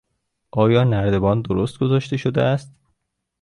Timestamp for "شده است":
2.17-2.73